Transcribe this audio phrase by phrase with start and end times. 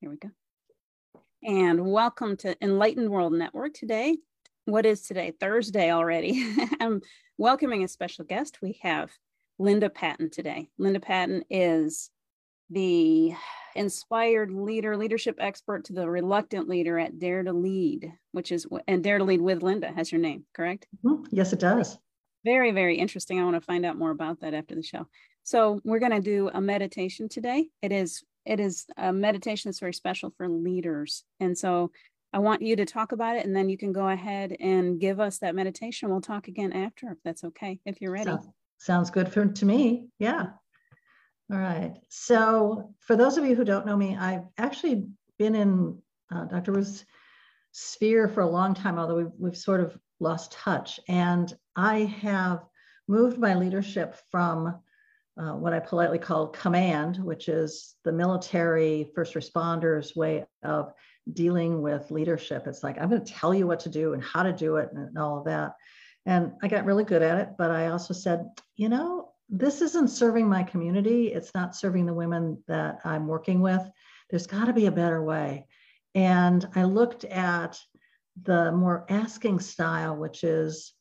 [0.00, 0.28] Here we go.
[1.42, 4.18] And welcome to Enlightened World Network today.
[4.66, 5.32] What is today?
[5.40, 6.54] Thursday already.
[6.80, 7.00] I'm
[7.38, 8.58] welcoming a special guest.
[8.60, 9.10] We have
[9.58, 10.68] Linda Patten today.
[10.76, 12.10] Linda Patten is
[12.68, 13.32] the
[13.74, 19.02] inspired leader, leadership expert to the reluctant leader at Dare to Lead, which is, and
[19.02, 20.86] Dare to Lead with Linda has your name, correct?
[21.02, 21.24] Mm-hmm.
[21.30, 21.96] Yes, it does.
[22.44, 23.40] Very, very interesting.
[23.40, 25.08] I want to find out more about that after the show.
[25.42, 27.70] So we're going to do a meditation today.
[27.80, 31.24] It is it is a meditation that's very special for leaders.
[31.40, 31.90] And so
[32.32, 35.20] I want you to talk about it and then you can go ahead and give
[35.20, 36.10] us that meditation.
[36.10, 38.30] We'll talk again after if that's okay, if you're ready.
[38.30, 40.08] Sounds, sounds good for, to me.
[40.18, 40.46] Yeah.
[41.52, 41.94] All right.
[42.08, 45.06] So, for those of you who don't know me, I've actually
[45.38, 45.98] been in
[46.34, 46.72] uh, Dr.
[46.72, 47.04] Ruth's
[47.70, 50.98] sphere for a long time, although we've, we've sort of lost touch.
[51.08, 52.64] And I have
[53.06, 54.80] moved my leadership from
[55.38, 60.92] uh, what I politely call command, which is the military first responders way of
[61.32, 62.66] dealing with leadership.
[62.66, 64.90] It's like, I'm going to tell you what to do and how to do it
[64.92, 65.74] and, and all of that.
[66.24, 67.50] And I got really good at it.
[67.58, 68.46] But I also said,
[68.76, 71.28] you know, this isn't serving my community.
[71.28, 73.82] It's not serving the women that I'm working with.
[74.30, 75.66] There's got to be a better way.
[76.14, 77.78] And I looked at
[78.42, 80.92] the more asking style, which is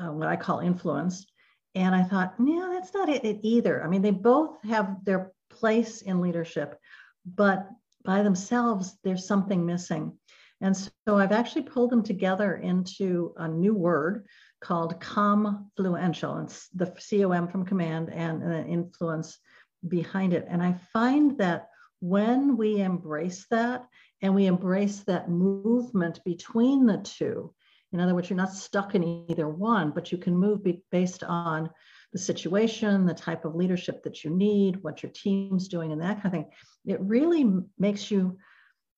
[0.00, 1.26] uh, what I call influence.
[1.74, 3.82] And I thought, no, that's not it, it either.
[3.82, 6.78] I mean, they both have their place in leadership,
[7.24, 7.68] but
[8.04, 10.12] by themselves, there's something missing.
[10.60, 14.26] And so I've actually pulled them together into a new word
[14.60, 16.42] called comfluential.
[16.44, 19.38] It's the COM from command and an influence
[19.86, 20.46] behind it.
[20.48, 21.68] And I find that
[22.00, 23.86] when we embrace that
[24.22, 27.54] and we embrace that movement between the two,
[27.92, 30.60] in other words, you're not stuck in either one, but you can move
[30.90, 31.70] based on
[32.12, 36.22] the situation, the type of leadership that you need, what your team's doing, and that
[36.22, 36.50] kind of thing.
[36.86, 37.46] It really
[37.78, 38.38] makes you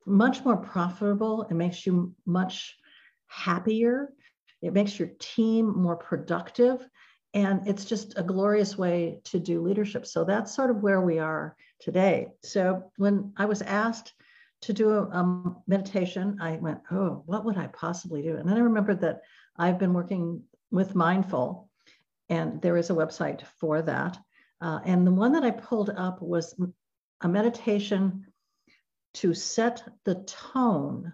[0.06, 1.42] much more profitable.
[1.50, 2.76] It makes you much
[3.28, 4.12] happier.
[4.60, 6.86] It makes your team more productive.
[7.34, 10.06] And it's just a glorious way to do leadership.
[10.06, 12.28] So that's sort of where we are today.
[12.42, 14.12] So when I was asked
[14.62, 18.36] to do a, a meditation, I went, oh, what would I possibly do?
[18.36, 19.22] And then I remembered that
[19.56, 21.68] I've been working with Mindful,
[22.28, 24.16] and there is a website for that.
[24.60, 26.54] Uh, and the one that I pulled up was
[27.20, 28.26] a meditation
[29.14, 31.12] to set the tone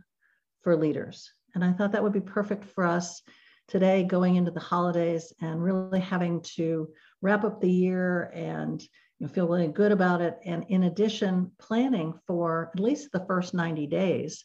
[0.63, 1.33] for leaders.
[1.55, 3.23] And I thought that would be perfect for us
[3.67, 6.89] today going into the holidays and really having to
[7.21, 8.83] wrap up the year and
[9.19, 10.39] you feel really good about it.
[10.45, 14.45] And in addition, planning for at least the first 90 days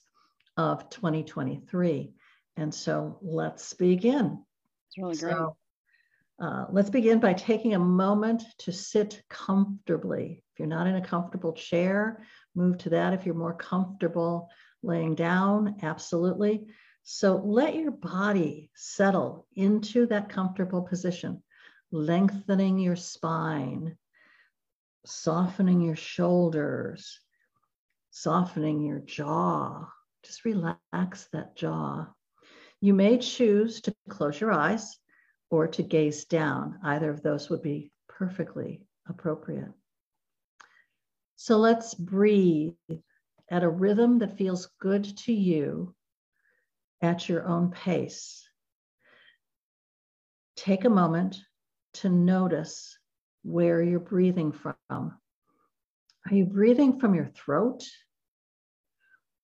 [0.57, 2.13] of 2023.
[2.57, 4.43] And so let's begin.
[4.87, 5.31] It's really great.
[5.31, 5.57] So,
[6.39, 10.43] uh, let's begin by taking a moment to sit comfortably.
[10.51, 13.13] If you're not in a comfortable chair, move to that.
[13.13, 14.49] If you're more comfortable
[14.81, 16.65] laying down, absolutely.
[17.03, 21.43] So let your body settle into that comfortable position,
[21.91, 23.97] lengthening your spine,
[25.05, 27.19] softening your shoulders,
[28.11, 29.87] softening your jaw.
[30.23, 32.07] Just relax that jaw.
[32.79, 34.97] You may choose to close your eyes
[35.49, 36.79] or to gaze down.
[36.83, 39.71] Either of those would be perfectly appropriate.
[41.35, 42.73] So let's breathe
[43.49, 45.93] at a rhythm that feels good to you
[47.01, 48.47] at your own pace.
[50.55, 51.41] Take a moment
[51.95, 52.97] to notice
[53.43, 54.75] where you're breathing from.
[54.89, 57.83] Are you breathing from your throat?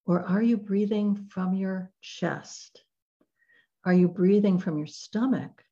[0.06, 2.84] Or are you breathing from your chest?
[3.86, 5.64] Are you breathing from your stomach?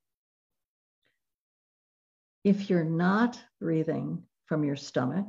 [2.43, 5.27] If you're not breathing from your stomach,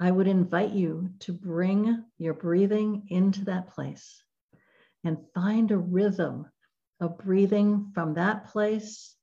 [0.00, 4.22] I would invite you to bring your breathing into that place
[5.04, 6.46] and find a rhythm
[7.00, 9.14] of breathing from that place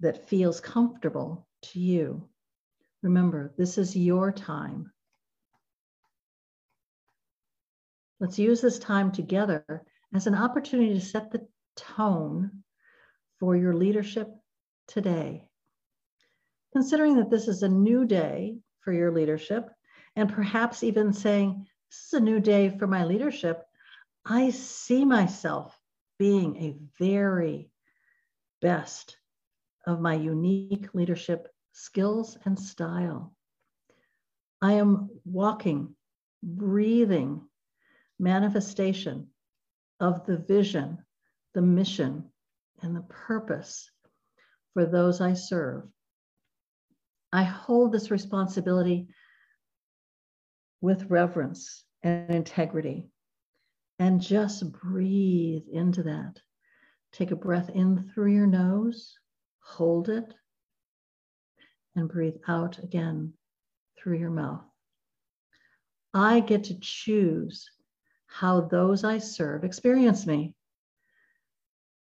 [0.00, 2.28] that feels comfortable to you.
[3.02, 4.92] Remember, this is your time.
[8.20, 9.82] Let's use this time together
[10.14, 11.46] as an opportunity to set the
[11.76, 12.62] tone
[13.40, 14.28] for your leadership
[14.86, 15.48] today.
[16.72, 19.68] Considering that this is a new day for your leadership,
[20.14, 23.64] and perhaps even saying, This is a new day for my leadership,
[24.24, 25.76] I see myself
[26.18, 27.70] being a very
[28.60, 29.16] best
[29.86, 33.34] of my unique leadership skills and style.
[34.60, 35.94] I am walking,
[36.42, 37.42] breathing
[38.18, 39.28] manifestation
[40.00, 40.98] of the vision,
[41.54, 42.30] the mission,
[42.80, 43.90] and the purpose
[44.74, 45.84] for those I serve.
[47.32, 49.08] I hold this responsibility
[50.80, 53.08] with reverence and integrity.
[53.98, 56.40] And just breathe into that.
[57.12, 59.14] Take a breath in through your nose,
[59.60, 60.34] hold it,
[61.94, 63.32] and breathe out again
[63.96, 64.64] through your mouth.
[66.14, 67.70] I get to choose
[68.26, 70.54] how those I serve experience me.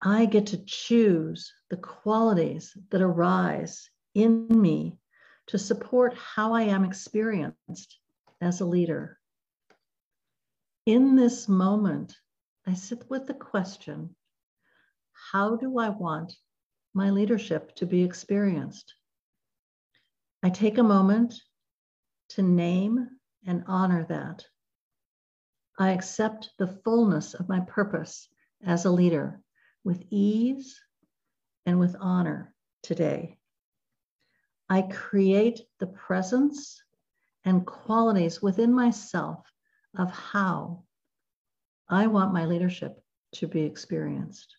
[0.02, 4.98] I get to choose the qualities that arise in me
[5.46, 7.98] to support how I am experienced
[8.40, 9.18] as a leader.
[10.86, 12.16] In this moment,
[12.66, 14.14] I sit with the question
[15.12, 16.34] how do I want
[16.92, 18.94] my leadership to be experienced?
[20.44, 21.40] I take a moment
[22.28, 23.08] to name
[23.46, 24.44] and honor that.
[25.78, 28.28] I accept the fullness of my purpose
[28.62, 29.40] as a leader
[29.84, 30.78] with ease
[31.64, 33.38] and with honor today.
[34.68, 36.82] I create the presence
[37.46, 39.50] and qualities within myself
[39.96, 40.84] of how
[41.88, 43.02] I want my leadership
[43.36, 44.54] to be experienced.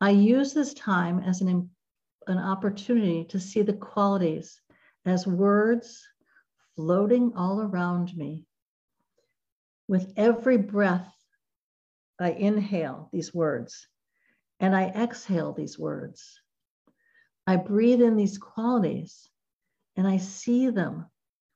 [0.00, 1.70] I use this time as an,
[2.26, 4.60] an opportunity to see the qualities
[5.04, 6.06] as words
[6.76, 8.46] floating all around me.
[9.88, 11.12] With every breath,
[12.18, 13.88] I inhale these words
[14.60, 16.40] and I exhale these words.
[17.46, 19.28] I breathe in these qualities
[19.96, 21.06] and I see them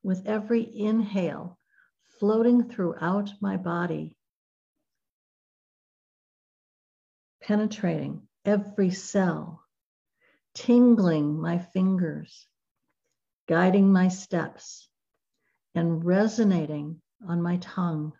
[0.02, 1.58] with every inhale
[2.18, 4.16] floating throughout my body,
[7.42, 9.62] penetrating every cell,
[10.56, 12.48] tingling my fingers,
[13.46, 14.88] guiding my steps,
[15.74, 18.12] and resonating on my tongue.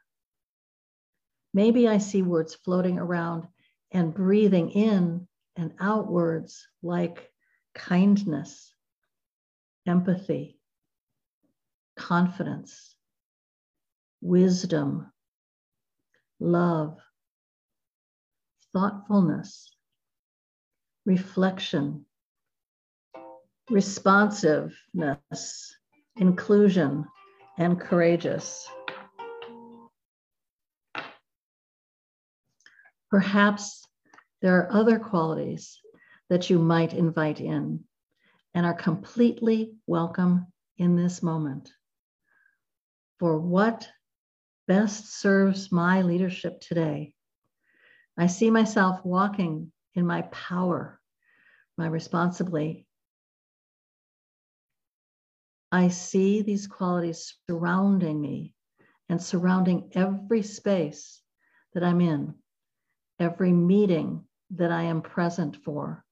[1.55, 3.49] Maybe I see words floating around
[3.91, 7.33] and breathing in and outwards like
[7.75, 8.75] kindness,
[9.87, 10.61] empathy,
[11.97, 12.95] confidence,
[14.21, 15.11] wisdom,
[16.39, 16.99] love,
[18.75, 19.75] thoughtfulness,
[21.07, 22.05] reflection,
[23.71, 25.77] responsiveness,
[26.17, 27.07] inclusion,
[27.59, 28.69] and courageous.
[33.11, 33.87] Perhaps
[34.43, 35.81] there are other qualities
[36.29, 37.85] that you might invite in
[38.55, 40.47] and are completely welcome
[40.79, 41.71] in this moment.
[43.19, 43.89] For what
[44.67, 47.15] best serves my leadership today?
[48.19, 51.01] I see myself walking in my power,
[51.79, 52.87] my responsibly.
[55.77, 58.55] I see these qualities surrounding me
[59.11, 61.21] and surrounding every space
[61.75, 62.35] that I'm in,
[63.21, 66.03] every meeting that I am present for,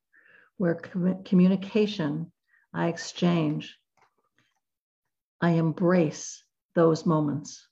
[0.59, 2.31] where com- communication
[2.75, 3.79] I exchange.
[5.41, 6.45] I embrace
[6.75, 7.67] those moments.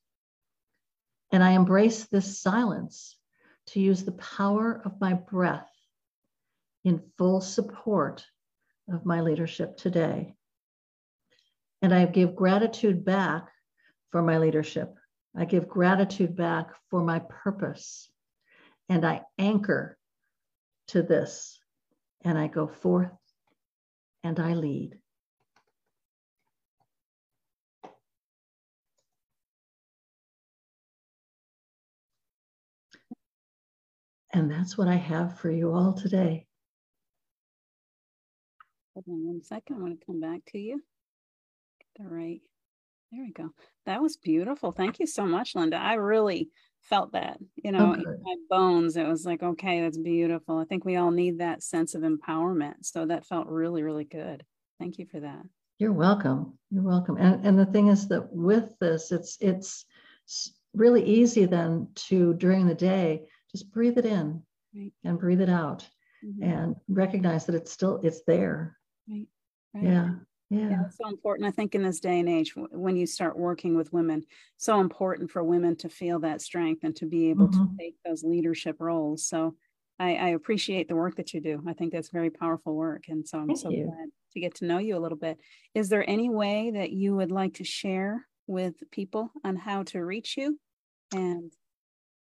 [1.31, 3.19] And I embrace this silence
[3.67, 5.71] to use the power of my breath
[6.85, 8.25] in full support
[8.89, 10.35] of my leadership today.
[11.83, 13.49] And I give gratitude back
[14.13, 14.95] for my leadership.
[15.37, 18.09] I give gratitude back for my purpose.
[18.89, 19.99] And I anchor
[20.89, 21.59] to this.
[22.25, 23.11] And I go forth
[24.23, 24.97] and I lead.
[34.33, 36.47] And that's what I have for you all today.
[38.95, 39.77] Hold on one second.
[39.77, 40.81] I want to come back to you.
[41.99, 42.41] That right.
[43.11, 43.51] There we go.
[43.85, 44.73] That was beautiful.
[44.73, 45.77] Thank you so much, Linda.
[45.77, 46.49] I really
[46.81, 48.01] felt that, you know, okay.
[48.01, 48.97] in my bones.
[48.97, 50.59] It was like, okay, that's beautiful.
[50.59, 52.77] I think we all need that sense of empowerment.
[52.83, 54.45] So that felt really, really good.
[54.79, 55.43] Thank you for that.
[55.79, 56.59] You're welcome.
[56.71, 57.17] You're welcome.
[57.19, 59.85] And and the thing is that with this, it's it's
[60.75, 64.43] really easy then to during the day just breathe it in
[64.75, 64.93] right.
[65.05, 65.89] and breathe it out
[66.25, 66.43] mm-hmm.
[66.43, 69.27] and recognize that it's still it's there right,
[69.75, 69.85] right.
[69.85, 70.11] yeah
[70.53, 70.69] yeah.
[70.71, 73.93] yeah so important i think in this day and age when you start working with
[73.93, 74.23] women
[74.57, 77.65] so important for women to feel that strength and to be able mm-hmm.
[77.65, 79.55] to take those leadership roles so
[79.99, 83.27] I, I, appreciate the work that you do i think that's very powerful work and
[83.27, 83.85] so i'm Thank so you.
[83.85, 85.39] glad to get to know you a little bit
[85.75, 90.05] is there any way that you would like to share with people on how to
[90.05, 90.59] reach you
[91.15, 91.53] and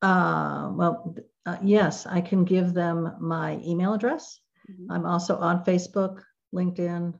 [0.01, 1.15] uh, well,
[1.47, 4.39] uh, yes, I can give them my email address.
[4.69, 4.91] Mm-hmm.
[4.91, 6.21] I'm also on Facebook,
[6.53, 7.19] LinkedIn.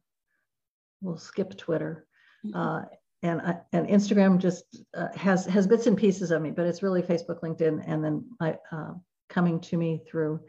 [1.05, 2.07] We'll skip Twitter,
[2.45, 2.57] mm-hmm.
[2.57, 2.85] uh,
[3.21, 6.81] and uh, and Instagram just uh, has has bits and pieces of me, but it's
[6.81, 8.93] really Facebook, LinkedIn, and then I, uh,
[9.29, 10.39] coming to me through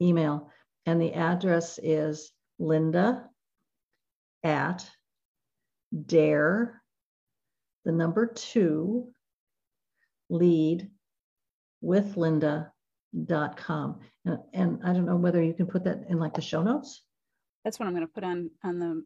[0.00, 0.50] email.
[0.86, 3.28] And the address is Linda
[4.42, 4.88] at
[6.06, 6.80] Dare,
[7.84, 9.12] the number two,
[10.30, 10.90] lead
[11.80, 14.00] with linda.com.
[14.24, 17.02] And, and I don't know whether you can put that in like the show notes.
[17.64, 19.04] That's what I'm going to put on on the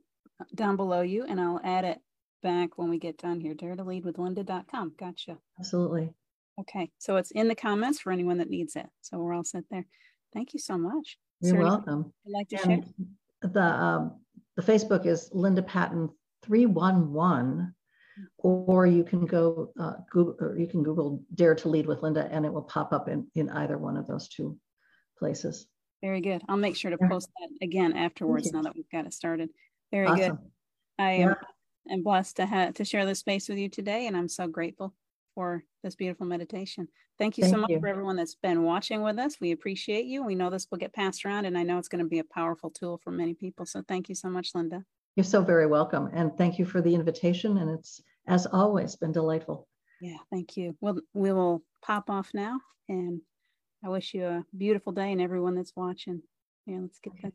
[0.55, 1.99] down below you, and I'll add it
[2.43, 3.55] back when we get done here.
[3.55, 4.95] Dare to lead with linda.com.
[4.99, 5.39] Gotcha.
[5.59, 6.13] Absolutely.
[6.59, 6.91] Okay.
[6.99, 8.87] So it's in the comments for anyone that needs it.
[9.01, 9.87] So we're all set there.
[10.33, 11.19] Thank you so much.
[11.41, 12.13] You're welcome.
[12.25, 13.51] You'd like to And share?
[13.51, 14.21] the, um,
[14.57, 16.11] the Facebook is Linda Patten
[16.43, 17.75] 311,
[18.39, 22.29] or you can go, uh, Google, or you can Google Dare to Lead with Linda,
[22.31, 24.59] and it will pop up in, in either one of those two
[25.19, 25.67] places.
[26.03, 26.43] Very good.
[26.49, 29.51] I'll make sure to post that again afterwards now that we've got it started.
[29.91, 30.39] Very good.
[30.99, 31.35] I am, Yeah.
[31.95, 34.95] am blessed to have to share this space with you today, and I'm so grateful
[35.35, 36.89] for this beautiful meditation.
[37.19, 37.81] Thank you so much you.
[37.81, 39.41] for everyone that's been watching with us.
[39.41, 40.25] We appreciate you.
[40.25, 42.25] We know this will get passed around, and I know it's going to be a
[42.25, 43.67] powerful tool for many people.
[43.67, 44.85] So thank you so much, Linda.
[45.17, 46.09] You're so very welcome.
[46.13, 47.59] And thank you for the invitation.
[47.59, 49.69] And it's, as always, been delightful.
[50.01, 50.77] Yeah, thank you.
[50.81, 53.21] Well, we will pop off now, and
[53.85, 56.23] I wish you a beautiful day and everyone that's watching.
[56.67, 57.33] Yeah, let's get that